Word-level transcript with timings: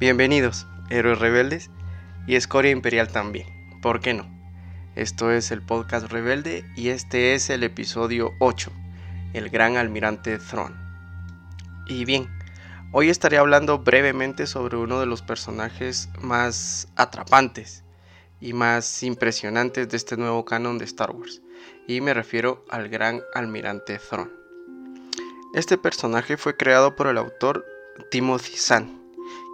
Bienvenidos, 0.00 0.66
héroes 0.88 1.18
rebeldes 1.18 1.70
y 2.26 2.34
escoria 2.34 2.70
imperial 2.70 3.08
también. 3.08 3.46
¿Por 3.82 4.00
qué 4.00 4.14
no? 4.14 4.39
Esto 4.96 5.30
es 5.30 5.52
el 5.52 5.62
podcast 5.62 6.10
Rebelde 6.10 6.64
y 6.74 6.88
este 6.88 7.34
es 7.34 7.48
el 7.48 7.62
episodio 7.62 8.32
8, 8.40 8.72
el 9.34 9.48
gran 9.48 9.76
almirante 9.76 10.36
Thrawn. 10.38 10.74
Y 11.86 12.04
bien, 12.04 12.28
hoy 12.90 13.08
estaré 13.08 13.38
hablando 13.38 13.78
brevemente 13.78 14.48
sobre 14.48 14.76
uno 14.76 14.98
de 14.98 15.06
los 15.06 15.22
personajes 15.22 16.08
más 16.20 16.88
atrapantes 16.96 17.84
y 18.40 18.52
más 18.52 19.04
impresionantes 19.04 19.88
de 19.88 19.96
este 19.96 20.16
nuevo 20.16 20.44
canon 20.44 20.76
de 20.78 20.86
Star 20.86 21.12
Wars, 21.12 21.40
y 21.86 22.00
me 22.00 22.12
refiero 22.12 22.64
al 22.68 22.88
gran 22.88 23.22
almirante 23.32 23.96
Thrawn. 23.98 24.32
Este 25.54 25.78
personaje 25.78 26.36
fue 26.36 26.56
creado 26.56 26.96
por 26.96 27.06
el 27.06 27.18
autor 27.18 27.64
Timothy 28.10 28.56
Zahn 28.56 29.00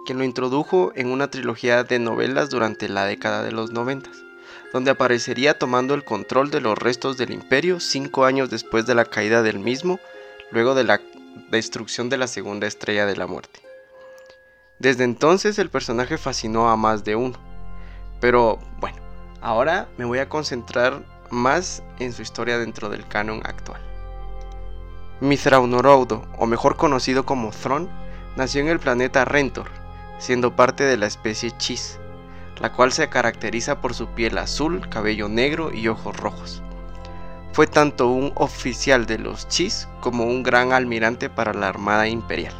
quien 0.07 0.19
lo 0.19 0.23
introdujo 0.23 0.93
en 0.95 1.11
una 1.11 1.29
trilogía 1.29 1.83
de 1.83 1.99
novelas 1.99 2.49
durante 2.49 2.87
la 2.87 3.03
década 3.03 3.43
de 3.43 3.51
los 3.51 3.73
90, 3.73 4.09
donde 4.73 4.91
aparecería 4.91 5.57
tomando 5.57 5.93
el 5.93 6.03
control 6.03 6.51
de 6.51 6.61
los 6.61 6.77
restos 6.77 7.17
del 7.17 7.31
imperio 7.31 7.79
cinco 7.79 8.25
años 8.25 8.49
después 8.49 8.85
de 8.85 8.95
la 8.95 9.05
caída 9.05 9.41
del 9.41 9.59
mismo, 9.59 9.99
luego 10.51 10.75
de 10.75 10.83
la 10.83 11.01
destrucción 11.49 12.09
de 12.09 12.17
la 12.17 12.27
segunda 12.27 12.67
estrella 12.67 13.05
de 13.05 13.15
la 13.15 13.27
muerte. 13.27 13.61
Desde 14.79 15.03
entonces 15.03 15.57
el 15.59 15.69
personaje 15.69 16.17
fascinó 16.17 16.69
a 16.69 16.75
más 16.75 17.03
de 17.03 17.15
uno, 17.15 17.37
pero 18.19 18.59
bueno, 18.79 18.97
ahora 19.41 19.87
me 19.97 20.05
voy 20.05 20.19
a 20.19 20.29
concentrar 20.29 21.03
más 21.29 21.83
en 21.99 22.13
su 22.13 22.21
historia 22.21 22.57
dentro 22.57 22.89
del 22.89 23.07
canon 23.07 23.41
actual. 23.45 23.81
Mithraunorodo, 25.19 26.27
o 26.37 26.45
mejor 26.45 26.77
conocido 26.77 27.25
como 27.25 27.49
Thron, 27.49 27.89
nació 28.35 28.61
en 28.61 28.67
el 28.67 28.79
planeta 28.79 29.25
Rentor, 29.25 29.69
siendo 30.19 30.55
parte 30.55 30.83
de 30.83 30.97
la 30.97 31.07
especie 31.07 31.51
Chis, 31.57 31.99
la 32.59 32.71
cual 32.73 32.91
se 32.91 33.09
caracteriza 33.09 33.81
por 33.81 33.93
su 33.93 34.07
piel 34.07 34.37
azul, 34.37 34.87
cabello 34.89 35.29
negro 35.29 35.73
y 35.73 35.87
ojos 35.87 36.17
rojos. 36.17 36.61
Fue 37.53 37.67
tanto 37.67 38.07
un 38.09 38.31
oficial 38.35 39.05
de 39.05 39.17
los 39.17 39.47
Chis 39.47 39.87
como 40.01 40.25
un 40.25 40.43
gran 40.43 40.73
almirante 40.73 41.29
para 41.29 41.53
la 41.53 41.69
Armada 41.69 42.07
Imperial. 42.07 42.53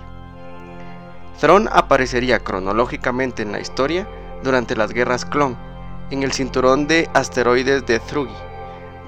Thron 1.39 1.69
aparecería 1.71 2.39
cronológicamente 2.39 3.43
en 3.43 3.51
la 3.51 3.59
historia 3.59 4.07
durante 4.43 4.75
las 4.75 4.91
guerras 4.91 5.25
Clon, 5.25 5.57
en 6.09 6.23
el 6.23 6.31
cinturón 6.31 6.87
de 6.87 7.09
asteroides 7.13 7.85
de 7.85 7.99
Thrugi, 7.99 8.33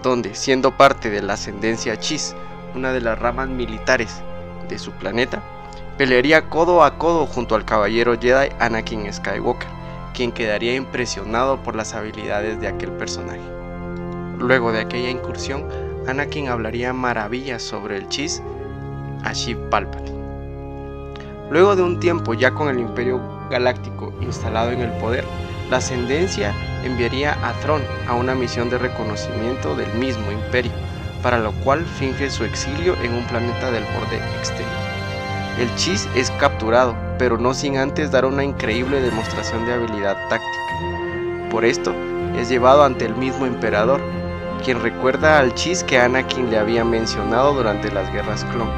donde, 0.04 0.36
siendo 0.36 0.76
parte 0.76 1.10
de 1.10 1.22
la 1.22 1.34
ascendencia 1.34 1.98
Chis, 2.00 2.36
una 2.76 2.92
de 2.92 3.02
las 3.02 3.18
ramas 3.18 3.50
militares 3.50 4.22
de 4.68 4.78
su 4.78 4.92
planeta, 4.92 5.42
Pelearía 6.00 6.48
codo 6.48 6.86
a 6.86 6.98
codo 6.98 7.26
junto 7.26 7.56
al 7.56 7.66
caballero 7.66 8.18
Jedi 8.18 8.54
Anakin 8.58 9.12
Skywalker, 9.12 9.68
quien 10.20 10.34
quedaría 10.34 10.76
impresionado 10.76 11.64
por 11.64 11.78
las 11.78 11.94
habilidades 11.94 12.60
de 12.60 12.68
aquel 12.68 12.92
personaje. 12.92 13.40
Luego 14.38 14.74
de 14.74 14.82
aquella 14.82 15.10
incursión, 15.10 15.64
Anakin 16.10 16.50
hablaría 16.50 16.92
maravillas 16.92 17.64
sobre 17.64 17.96
el 17.96 18.10
Chis 18.10 18.44
a 19.24 19.32
Sheev 19.32 19.70
Palpatine. 19.70 20.20
Luego 21.50 21.78
de 21.78 21.84
un 21.84 22.02
tiempo 22.02 22.34
ya 22.34 22.52
con 22.52 22.68
el 22.68 22.80
Imperio 22.80 23.22
Galáctico 23.50 24.14
instalado 24.20 24.72
en 24.72 24.82
el 24.82 24.92
poder, 25.00 25.24
la 25.70 25.78
Ascendencia 25.78 26.54
enviaría 26.84 27.38
a 27.42 27.54
Thrawn 27.62 27.82
a 28.06 28.16
una 28.16 28.36
misión 28.36 28.70
de 28.70 28.78
reconocimiento 28.78 29.74
del 29.74 29.94
mismo 29.94 30.30
imperio, 30.34 30.74
para 31.24 31.40
lo 31.40 31.54
cual 31.64 31.86
finge 31.86 32.30
su 32.30 32.44
exilio 32.44 32.94
en 33.02 33.14
un 33.14 33.24
planeta 33.28 33.72
del 33.72 33.86
borde 33.86 34.18
exterior. 34.38 34.70
El 35.58 35.74
Chis 35.76 36.10
es 36.14 36.30
capturado, 36.32 36.94
pero 37.20 37.38
no 37.38 37.54
sin 37.54 37.78
antes 37.78 38.10
dar 38.10 38.26
una 38.26 38.44
increíble 38.44 39.02
demostración 39.02 39.66
de 39.66 39.74
habilidad 39.74 40.18
táctica. 40.30 41.50
Por 41.52 41.66
esto, 41.66 41.94
es 42.40 42.50
llevado 42.50 42.84
ante 42.84 43.06
el 43.06 43.14
mismo 43.16 43.46
emperador, 43.46 44.02
quien 44.64 44.82
recuerda 44.82 45.38
al 45.38 45.54
Chis 45.54 45.84
que 45.84 46.00
Anakin 46.00 46.50
le 46.50 46.58
había 46.58 46.86
mencionado 46.86 47.54
durante 47.54 47.92
las 47.92 48.12
guerras 48.12 48.46
clon, 48.46 48.72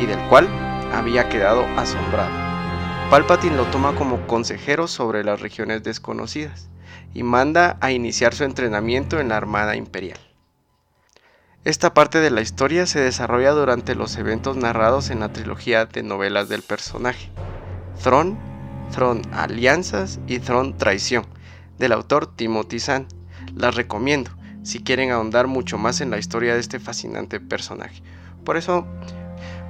y 0.00 0.06
del 0.06 0.20
cual 0.28 0.46
había 0.92 1.28
quedado 1.28 1.64
asombrado. 1.76 2.30
Palpatine 3.10 3.56
lo 3.56 3.64
toma 3.66 3.94
como 3.94 4.26
consejero 4.26 4.86
sobre 4.86 5.24
las 5.24 5.40
regiones 5.40 5.82
desconocidas, 5.82 6.68
y 7.14 7.22
manda 7.22 7.78
a 7.80 7.90
iniciar 7.90 8.34
su 8.34 8.44
entrenamiento 8.44 9.18
en 9.18 9.30
la 9.30 9.38
Armada 9.38 9.76
Imperial. 9.76 10.18
Esta 11.64 11.94
parte 11.94 12.20
de 12.20 12.30
la 12.30 12.42
historia 12.42 12.86
se 12.86 13.00
desarrolla 13.00 13.52
durante 13.52 13.94
los 13.94 14.16
eventos 14.16 14.56
narrados 14.56 15.10
en 15.10 15.20
la 15.20 15.32
trilogía 15.32 15.86
de 15.86 16.02
novelas 16.02 16.48
del 16.48 16.62
personaje, 16.62 17.30
Throne, 18.02 18.36
Throne 18.92 19.22
Alianzas 19.32 20.20
y 20.26 20.38
Throne 20.38 20.74
Traición, 20.74 21.26
del 21.78 21.92
autor 21.92 22.26
Timothy 22.34 22.80
Zahn. 22.80 23.06
Las 23.54 23.74
recomiendo 23.74 24.30
si 24.62 24.80
quieren 24.80 25.10
ahondar 25.10 25.46
mucho 25.46 25.78
más 25.78 26.00
en 26.00 26.10
la 26.10 26.18
historia 26.18 26.54
de 26.54 26.60
este 26.60 26.78
fascinante 26.78 27.40
personaje. 27.40 28.02
Por 28.44 28.56
eso, 28.56 28.86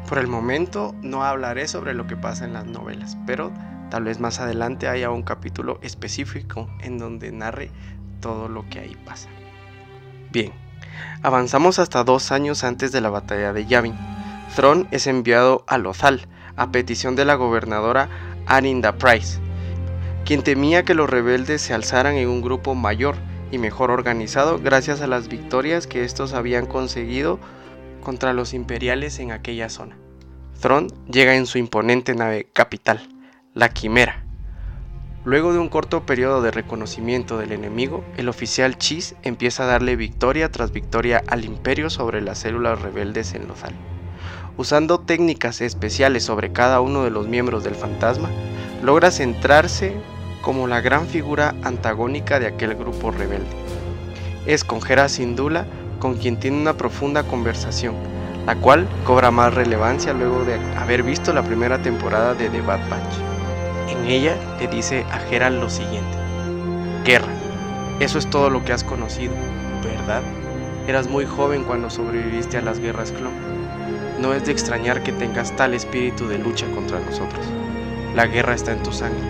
por 0.09 0.19
el 0.19 0.27
momento 0.27 0.95
no 1.03 1.25
hablaré 1.25 1.69
sobre 1.69 1.95
lo 1.95 2.07
que 2.07 2.17
pasa 2.17 2.45
en 2.45 2.53
las 2.53 2.67
novelas, 2.67 3.17
pero 3.27 3.53
tal 3.91 4.05
vez 4.05 4.21
más 4.21 4.41
adelante 4.41 4.89
haya 4.89 5.11
un 5.11 5.23
capítulo 5.23 5.79
específico 5.83 6.69
en 6.81 6.99
donde 6.99 7.33
narre 7.33 7.71
todo 8.21 8.49
lo 8.49 8.69
que 8.69 8.81
ahí 8.81 8.97
pasa. 9.05 9.29
Bien, 10.31 10.53
Avanzamos 11.23 11.79
hasta 11.79 12.05
dos 12.05 12.33
años 12.33 12.65
antes 12.65 12.93
de 12.93 13.01
la 13.01 13.11
batalla 13.11 13.53
de 13.53 13.67
Yavin. 13.67 13.97
Thrawn 14.55 14.89
es 14.91 15.07
enviado 15.07 15.65
a 15.67 15.79
Lothal 15.79 16.27
a 16.59 16.71
petición 16.71 17.17
de 17.17 17.25
la 17.25 17.37
gobernadora 17.37 18.11
Aninda 18.47 18.99
Price, 18.99 19.39
quien 20.27 20.43
temía 20.43 20.85
que 20.85 20.95
los 20.95 21.09
rebeldes 21.09 21.63
se 21.63 21.73
alzaran 21.73 22.17
en 22.17 22.29
un 22.29 22.43
grupo 22.43 22.75
mayor 22.75 23.17
y 23.51 23.57
mejor 23.57 23.91
organizado 23.91 24.59
gracias 24.59 25.01
a 25.01 25.07
las 25.07 25.29
victorias 25.29 25.87
que 25.87 26.05
estos 26.05 26.35
habían 26.35 26.67
conseguido 26.67 27.39
contra 28.03 28.35
los 28.35 28.53
imperiales 28.53 29.19
en 29.21 29.33
aquella 29.33 29.71
zona. 29.71 29.97
Thrawn 30.61 30.89
llega 31.11 31.37
en 31.37 31.47
su 31.47 31.57
imponente 31.57 32.15
nave 32.15 32.51
capital, 32.53 33.09
la 33.55 33.71
Quimera, 33.71 34.29
Luego 35.29 35.53
de 35.53 35.59
un 35.59 35.69
corto 35.69 36.07
periodo 36.07 36.41
de 36.41 36.51
reconocimiento 36.51 37.37
del 37.37 37.53
enemigo, 37.53 38.03
el 38.17 38.31
oficial 38.31 38.79
Chis 38.79 39.15
empieza 39.23 39.65
a 39.65 39.67
darle 39.67 39.95
victoria 39.95 40.51
tras 40.51 40.73
victoria 40.73 41.23
al 41.27 41.45
imperio 41.45 41.91
sobre 41.91 42.23
las 42.23 42.39
células 42.39 42.81
rebeldes 42.81 43.35
en 43.35 43.47
Lothal. 43.47 43.75
Usando 44.57 44.99
técnicas 44.99 45.61
especiales 45.61 46.25
sobre 46.25 46.53
cada 46.53 46.81
uno 46.81 47.05
de 47.05 47.11
los 47.11 47.29
miembros 47.29 47.65
del 47.65 47.75
fantasma, 47.75 48.29
logra 48.83 49.11
centrarse 49.11 49.95
como 50.43 50.67
la 50.67 50.81
gran 50.81 51.07
figura 51.07 51.55
antagónica 51.63 52.41
de 52.41 52.47
aquel 52.47 52.75
grupo 52.75 53.11
rebelde. 53.11 53.51
Es 54.47 54.65
con 54.65 54.81
Hera 54.87 55.09
Syndulla 55.09 55.67
con 55.99 56.15
quien 56.17 56.39
tiene 56.39 56.61
una 56.61 56.75
profunda 56.75 57.23
conversación, 57.25 57.95
la 58.47 58.57
cual 58.57 58.89
cobra 59.05 59.31
más 59.31 59.55
relevancia 59.55 60.13
luego 60.13 60.45
de 60.45 60.55
haber 60.77 61.03
visto 61.03 61.33
la 61.33 61.43
primera 61.43 61.83
temporada 61.83 62.35
de 62.35 62.49
The 62.49 62.61
Bad 62.61 62.89
Batch. 62.89 63.15
En 63.91 64.07
ella 64.07 64.37
le 64.59 64.69
dice 64.69 65.05
a 65.11 65.19
Geralt 65.19 65.61
lo 65.61 65.69
siguiente. 65.69 66.17
Guerra, 67.05 67.33
eso 68.01 68.19
es 68.19 68.29
todo 68.31 68.49
lo 68.49 68.65
que 68.65 68.73
has 68.73 68.85
conocido, 68.85 69.35
¿verdad? 69.83 70.23
Eras 70.87 71.09
muy 71.09 71.27
joven 71.27 71.65
cuando 71.65 71.91
sobreviviste 71.91 72.59
a 72.59 72.63
las 72.63 72.79
guerras 72.79 73.13
clon. 73.13 73.48
No 74.21 74.35
es 74.35 74.45
de 74.45 74.53
extrañar 74.53 75.03
que 75.03 75.13
tengas 75.13 75.55
tal 75.57 75.75
espíritu 75.75 76.27
de 76.27 76.39
lucha 76.39 76.67
contra 76.75 77.01
nosotros. 77.01 77.45
La 78.15 78.27
guerra 78.27 78.55
está 78.55 78.73
en 78.73 78.83
tu 78.83 78.93
sangre. 78.93 79.27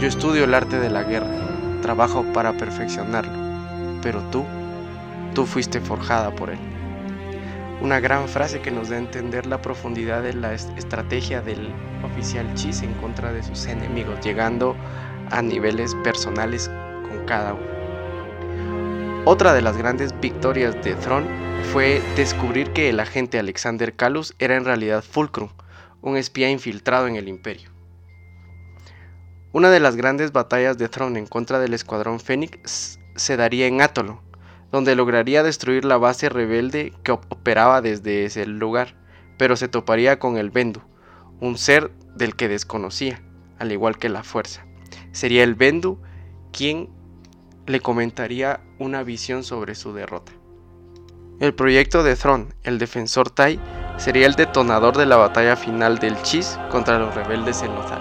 Yo 0.00 0.08
estudio 0.08 0.44
el 0.44 0.54
arte 0.54 0.78
de 0.78 0.90
la 0.90 1.04
guerra, 1.04 1.80
trabajo 1.82 2.24
para 2.32 2.52
perfeccionarlo, 2.52 3.32
pero 4.02 4.20
tú, 4.30 4.44
tú 5.34 5.46
fuiste 5.46 5.80
forjada 5.80 6.30
por 6.30 6.50
él 6.50 6.58
una 7.80 8.00
gran 8.00 8.28
frase 8.28 8.60
que 8.60 8.70
nos 8.70 8.88
da 8.88 8.96
a 8.96 8.98
entender 8.98 9.46
la 9.46 9.62
profundidad 9.62 10.22
de 10.22 10.34
la 10.34 10.52
estrategia 10.54 11.40
del 11.40 11.72
oficial 12.02 12.52
Chis 12.54 12.82
en 12.82 12.92
contra 12.94 13.32
de 13.32 13.42
sus 13.42 13.66
enemigos, 13.66 14.18
llegando 14.20 14.76
a 15.30 15.42
niveles 15.42 15.94
personales 16.02 16.68
con 17.08 17.24
cada 17.26 17.54
uno. 17.54 17.77
Otra 19.24 19.52
de 19.52 19.62
las 19.62 19.76
grandes 19.76 20.18
victorias 20.20 20.74
de 20.82 20.94
Thrawn 20.94 21.26
fue 21.72 22.00
descubrir 22.16 22.72
que 22.72 22.88
el 22.88 22.98
agente 23.00 23.38
Alexander 23.38 23.94
Calus 23.94 24.34
era 24.38 24.56
en 24.56 24.64
realidad 24.64 25.04
Fulcrum, 25.04 25.50
un 26.00 26.16
espía 26.16 26.50
infiltrado 26.50 27.06
en 27.06 27.16
el 27.16 27.28
imperio. 27.28 27.70
Una 29.52 29.70
de 29.70 29.80
las 29.80 29.96
grandes 29.96 30.32
batallas 30.32 30.78
de 30.78 30.88
Thrawn 30.88 31.16
en 31.16 31.26
contra 31.26 31.58
del 31.58 31.74
escuadrón 31.74 32.20
Fénix 32.20 32.98
se 33.16 33.36
daría 33.36 33.66
en 33.66 33.82
Atolo, 33.82 34.22
donde 34.70 34.94
lograría 34.94 35.42
destruir 35.42 35.84
la 35.84 35.98
base 35.98 36.28
rebelde 36.28 36.92
que 37.02 37.12
operaba 37.12 37.80
desde 37.80 38.24
ese 38.24 38.46
lugar, 38.46 38.94
pero 39.36 39.56
se 39.56 39.68
toparía 39.68 40.18
con 40.18 40.36
el 40.36 40.50
Bendu, 40.50 40.80
un 41.40 41.58
ser 41.58 41.90
del 42.14 42.36
que 42.36 42.48
desconocía, 42.48 43.22
al 43.58 43.72
igual 43.72 43.98
que 43.98 44.08
la 44.08 44.22
fuerza. 44.22 44.64
Sería 45.12 45.44
el 45.44 45.54
Bendu 45.54 45.98
quien 46.52 46.88
le 47.68 47.80
comentaría 47.80 48.60
una 48.78 49.02
visión 49.02 49.44
sobre 49.44 49.74
su 49.74 49.92
derrota. 49.92 50.32
El 51.38 51.54
proyecto 51.54 52.02
de 52.02 52.16
Thron, 52.16 52.54
el 52.64 52.78
defensor 52.78 53.30
Tai, 53.30 53.60
sería 53.98 54.26
el 54.26 54.34
detonador 54.34 54.96
de 54.96 55.04
la 55.04 55.16
batalla 55.16 55.54
final 55.54 55.98
del 55.98 56.20
Chis 56.22 56.58
contra 56.70 56.98
los 56.98 57.14
rebeldes 57.14 57.62
en 57.62 57.74
Lothal. 57.74 58.00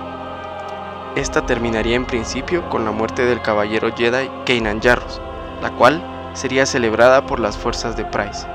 Esta 1.18 1.46
terminaría 1.46 1.98
en 1.98 2.06
principio 2.06 2.68
con 2.70 2.86
la 2.86 2.92
muerte 2.92 3.26
del 3.26 3.42
caballero 3.42 3.94
Jedi 3.94 4.30
Kanan 4.46 4.82
Jarrus, 4.82 5.20
la 5.62 5.72
cual 5.76 6.02
sería 6.34 6.66
celebrada 6.66 7.26
por 7.26 7.40
las 7.40 7.58
fuerzas 7.58 7.98
de 7.98 8.06
Price, 8.06 8.48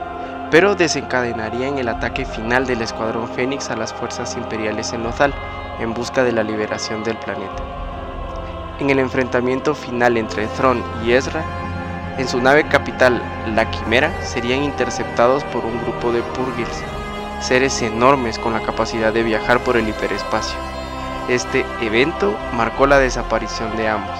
pero 0.50 0.74
desencadenaría 0.74 1.68
en 1.68 1.78
el 1.78 1.88
ataque 1.88 2.24
final 2.24 2.66
del 2.66 2.80
Escuadrón 2.80 3.28
Fénix 3.28 3.68
a 3.70 3.76
las 3.76 3.92
fuerzas 3.92 4.34
imperiales 4.36 4.92
en 4.94 5.02
Lothal 5.02 5.34
en 5.78 5.92
busca 5.92 6.24
de 6.24 6.32
la 6.32 6.42
liberación 6.42 7.04
del 7.04 7.18
planeta. 7.18 7.91
En 8.80 8.90
el 8.90 8.98
enfrentamiento 8.98 9.74
final 9.74 10.16
entre 10.16 10.46
Thron 10.48 10.82
y 11.04 11.12
Ezra, 11.12 11.44
en 12.18 12.28
su 12.28 12.40
nave 12.40 12.68
capital, 12.68 13.22
la 13.54 13.70
Quimera, 13.70 14.12
serían 14.22 14.62
interceptados 14.62 15.44
por 15.44 15.64
un 15.64 15.80
grupo 15.82 16.12
de 16.12 16.22
Purgils, 16.22 16.82
seres 17.40 17.80
enormes 17.82 18.38
con 18.38 18.52
la 18.52 18.62
capacidad 18.62 19.12
de 19.12 19.22
viajar 19.22 19.62
por 19.64 19.76
el 19.76 19.88
hiperespacio. 19.88 20.58
Este 21.28 21.64
evento 21.80 22.36
marcó 22.54 22.86
la 22.86 22.98
desaparición 22.98 23.76
de 23.76 23.88
ambos, 23.88 24.18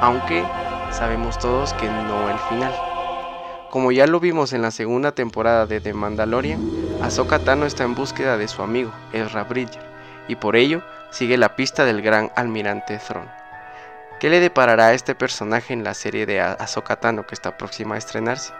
aunque 0.00 0.44
sabemos 0.90 1.38
todos 1.38 1.72
que 1.74 1.88
no 1.88 2.28
el 2.28 2.38
final. 2.48 2.74
Como 3.70 3.92
ya 3.92 4.06
lo 4.06 4.20
vimos 4.20 4.52
en 4.52 4.62
la 4.62 4.70
segunda 4.70 5.12
temporada 5.12 5.66
de 5.66 5.80
The 5.80 5.94
Mandalorian, 5.94 6.60
Ahsoka 7.02 7.38
Tano 7.38 7.64
está 7.64 7.84
en 7.84 7.94
búsqueda 7.94 8.36
de 8.36 8.48
su 8.48 8.62
amigo, 8.62 8.92
Ezra 9.12 9.44
Bridger, 9.44 9.82
y 10.28 10.36
por 10.36 10.56
ello 10.56 10.82
sigue 11.10 11.38
la 11.38 11.56
pista 11.56 11.84
del 11.84 12.02
gran 12.02 12.30
almirante 12.36 12.98
Thrawn. 12.98 13.41
¿Qué 14.22 14.30
le 14.30 14.38
deparará 14.38 14.86
a 14.86 14.92
este 14.92 15.16
personaje 15.16 15.74
en 15.74 15.82
la 15.82 15.94
serie 15.94 16.26
de 16.26 16.40
Ahsoka 16.40 17.00
Tano 17.00 17.26
que 17.26 17.34
está 17.34 17.58
próxima 17.58 17.96
a 17.96 17.98
estrenarse? 17.98 18.52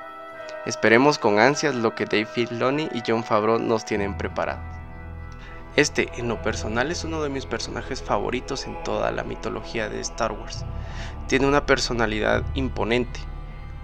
Esperemos 0.67 1.20
con 1.20 1.38
ansias 1.38 1.76
lo 1.76 1.94
que 1.94 2.05
Dave 2.05 2.26
Filoni 2.26 2.88
y 2.93 3.00
John 3.06 3.23
Favreau 3.23 3.61
nos 3.61 3.85
tienen 3.85 4.19
preparado. 4.19 4.61
Este, 5.76 6.11
en 6.17 6.26
lo 6.26 6.43
personal, 6.43 6.91
es 6.91 7.05
uno 7.05 7.23
de 7.23 7.29
mis 7.29 7.47
personajes 7.47 8.03
favoritos 8.03 8.67
en 8.67 8.82
toda 8.82 9.12
la 9.12 9.23
mitología 9.23 9.88
de 9.88 10.00
Star 10.00 10.32
Wars. 10.32 10.64
Tiene 11.29 11.47
una 11.47 11.65
personalidad 11.65 12.43
imponente 12.55 13.20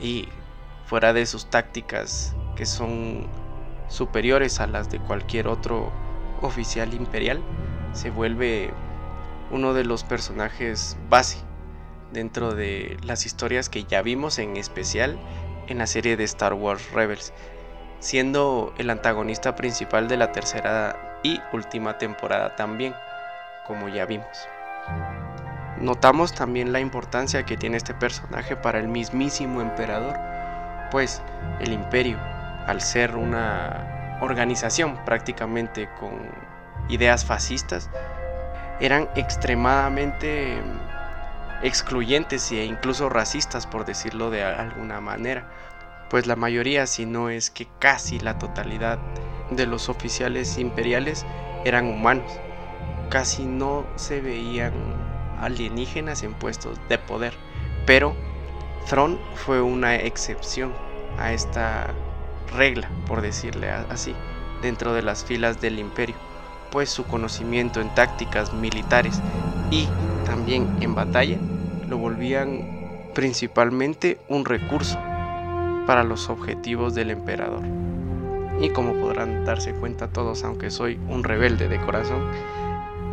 y 0.00 0.28
fuera 0.84 1.12
de 1.12 1.26
sus 1.26 1.48
tácticas 1.48 2.34
que 2.56 2.66
son 2.66 3.28
superiores 3.86 4.58
a 4.58 4.66
las 4.66 4.90
de 4.90 4.98
cualquier 4.98 5.46
otro 5.46 5.92
oficial 6.42 6.92
imperial, 6.92 7.40
se 7.92 8.10
vuelve 8.10 8.72
uno 9.52 9.74
de 9.74 9.84
los 9.84 10.02
personajes 10.02 10.96
base 11.08 11.46
dentro 12.12 12.54
de 12.54 12.96
las 13.02 13.26
historias 13.26 13.68
que 13.68 13.84
ya 13.84 14.02
vimos 14.02 14.38
en 14.38 14.56
especial 14.56 15.18
en 15.66 15.78
la 15.78 15.86
serie 15.86 16.16
de 16.16 16.24
Star 16.24 16.54
Wars 16.54 16.90
Rebels, 16.92 17.32
siendo 18.00 18.72
el 18.78 18.90
antagonista 18.90 19.54
principal 19.54 20.08
de 20.08 20.16
la 20.16 20.32
tercera 20.32 21.20
y 21.22 21.40
última 21.52 21.98
temporada 21.98 22.56
también, 22.56 22.94
como 23.66 23.88
ya 23.88 24.06
vimos. 24.06 24.48
Notamos 25.80 26.34
también 26.34 26.72
la 26.72 26.80
importancia 26.80 27.44
que 27.44 27.56
tiene 27.56 27.76
este 27.76 27.94
personaje 27.94 28.56
para 28.56 28.80
el 28.80 28.88
mismísimo 28.88 29.60
emperador, 29.60 30.18
pues 30.90 31.22
el 31.60 31.72
imperio, 31.72 32.18
al 32.66 32.80
ser 32.80 33.14
una 33.14 34.18
organización 34.20 34.98
prácticamente 35.04 35.88
con 36.00 36.30
ideas 36.88 37.24
fascistas, 37.24 37.90
eran 38.80 39.08
extremadamente 39.14 40.60
excluyentes 41.62 42.50
e 42.52 42.64
incluso 42.64 43.08
racistas, 43.08 43.66
por 43.66 43.84
decirlo 43.84 44.30
de 44.30 44.42
alguna 44.44 45.00
manera, 45.00 45.46
pues 46.10 46.26
la 46.26 46.36
mayoría, 46.36 46.86
si 46.86 47.06
no 47.06 47.28
es 47.28 47.50
que 47.50 47.66
casi 47.78 48.18
la 48.18 48.38
totalidad 48.38 48.98
de 49.50 49.66
los 49.66 49.88
oficiales 49.88 50.58
imperiales 50.58 51.26
eran 51.64 51.86
humanos. 51.86 52.30
Casi 53.10 53.44
no 53.44 53.86
se 53.96 54.20
veían 54.20 54.72
alienígenas 55.40 56.22
en 56.22 56.34
puestos 56.34 56.78
de 56.88 56.98
poder, 56.98 57.34
pero 57.86 58.14
Thron 58.88 59.18
fue 59.34 59.60
una 59.60 59.96
excepción 59.96 60.72
a 61.18 61.32
esta 61.32 61.88
regla, 62.56 62.88
por 63.06 63.20
decirle 63.20 63.70
así, 63.70 64.14
dentro 64.62 64.94
de 64.94 65.02
las 65.02 65.24
filas 65.24 65.60
del 65.60 65.78
imperio, 65.78 66.16
pues 66.70 66.90
su 66.90 67.04
conocimiento 67.04 67.80
en 67.80 67.94
tácticas 67.94 68.52
militares 68.52 69.20
y 69.70 69.88
también 70.28 70.68
en 70.80 70.94
batalla 70.94 71.38
lo 71.88 71.98
volvían 71.98 73.10
principalmente 73.14 74.18
un 74.28 74.44
recurso 74.44 74.98
para 75.86 76.04
los 76.04 76.28
objetivos 76.28 76.94
del 76.94 77.10
emperador. 77.10 77.62
Y 78.60 78.70
como 78.70 78.94
podrán 78.94 79.44
darse 79.44 79.72
cuenta 79.72 80.08
todos, 80.08 80.44
aunque 80.44 80.70
soy 80.70 81.00
un 81.08 81.24
rebelde 81.24 81.68
de 81.68 81.80
corazón, 81.80 82.20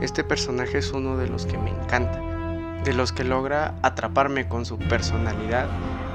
este 0.02 0.24
personaje 0.24 0.80
es 0.80 0.92
uno 0.92 1.18
de 1.18 1.28
los 1.28 1.46
que 1.46 1.58
me 1.58 1.70
encanta, 1.70 2.20
de 2.84 2.94
los 2.94 3.14
que 3.14 3.24
logra 3.24 3.76
atraparme 3.82 4.48
con 4.48 4.66
su 4.66 4.78
personalidad 4.78 5.68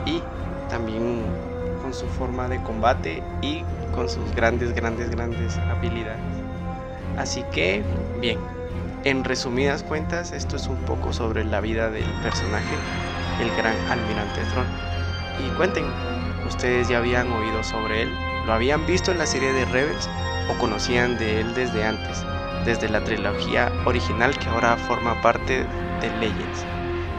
y 0.05 0.23
también 0.69 1.23
con 1.81 1.95
su 1.95 2.07
forma 2.07 2.49
de 2.49 2.63
combate 2.63 3.23
y 3.41 3.65
con 3.95 4.09
sus 4.09 4.35
grandes, 4.35 4.75
grandes, 4.75 5.11
grandes 5.11 5.57
habilidades. 5.57 6.21
Así 7.17 7.43
que, 7.53 7.83
bien, 8.21 8.39
en 9.05 9.25
resumidas 9.25 9.83
cuentas, 9.83 10.33
esto 10.33 10.57
es 10.57 10.67
un 10.67 10.77
poco 10.79 11.13
sobre 11.13 11.45
la 11.45 11.61
vida 11.61 11.91
del 11.91 12.11
personaje, 12.23 12.75
el 13.41 13.51
gran 13.57 13.77
almirante 13.91 14.43
Thrawn. 14.53 14.67
Y 15.47 15.51
cuenten, 15.57 15.85
¿ustedes 16.47 16.89
ya 16.89 16.99
habían 16.99 17.33
oído 17.33 17.63
sobre 17.65 18.03
él? 18.03 18.11
¿Lo 18.47 18.53
habían 18.53 18.85
visto 18.87 19.11
en 19.11 19.19
la 19.19 19.27
serie 19.27 19.53
de 19.53 19.65
Rebels 19.67 20.09
o 20.51 20.59
conocían 20.59 21.17
de 21.19 21.41
él 21.41 21.55
desde 21.55 21.85
antes, 21.85 22.25
desde 22.67 22.91
la 22.91 23.03
trilogía 23.03 23.73
original 23.87 24.39
que 24.39 24.49
ahora 24.49 24.77
forma 24.77 25.21
parte 25.23 25.65
de 26.01 26.11
Legends? 26.19 26.67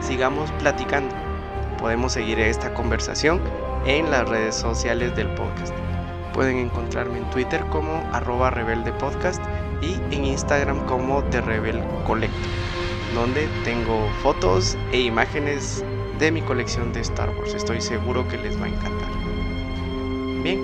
Sigamos 0.01 0.51
platicando. 0.53 1.15
Podemos 1.79 2.13
seguir 2.13 2.39
esta 2.39 2.73
conversación 2.75 3.41
en 3.87 4.11
las 4.11 4.29
redes 4.29 4.55
sociales 4.55 5.15
del 5.15 5.33
podcast. 5.33 5.73
Pueden 6.33 6.57
encontrarme 6.57 7.17
en 7.17 7.29
Twitter 7.31 7.65
como 7.71 8.07
arroba 8.13 8.51
rebeldepodcast 8.51 9.41
y 9.81 9.99
en 10.15 10.25
Instagram 10.25 10.85
como 10.85 11.23
The 11.25 11.41
Rebel 11.41 11.81
Collector, 12.05 12.51
donde 13.15 13.47
tengo 13.63 14.07
fotos 14.21 14.77
e 14.91 15.01
imágenes 15.01 15.83
de 16.19 16.31
mi 16.31 16.41
colección 16.41 16.93
de 16.93 17.01
Star 17.01 17.29
Wars. 17.29 17.53
Estoy 17.53 17.81
seguro 17.81 18.27
que 18.27 18.37
les 18.37 18.59
va 18.59 18.65
a 18.65 18.69
encantar. 18.69 19.09
Bien, 20.43 20.59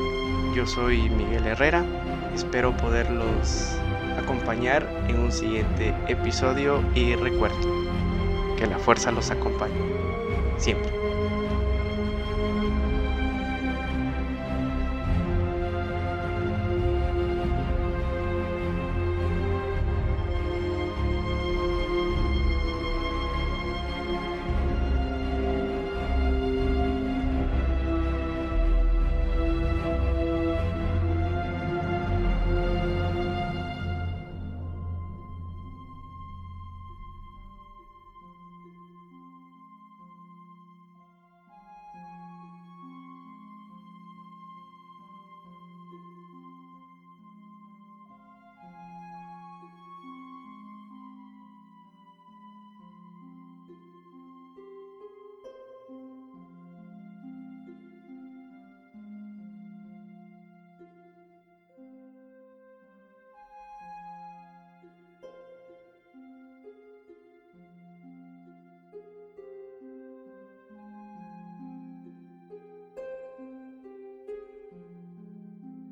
yo 0.53 0.65
soy 0.65 1.09
Miguel 1.09 1.47
Herrera. 1.47 1.83
Espero 2.35 2.75
poderlos 2.77 3.75
acompañar 4.17 4.87
en 5.07 5.19
un 5.19 5.31
siguiente 5.31 5.93
episodio 6.07 6.83
y 6.93 7.15
recuerdo 7.15 7.57
que 8.57 8.67
la 8.67 8.77
fuerza 8.77 9.11
los 9.11 9.31
acompañe 9.31 9.75
siempre. 10.57 10.96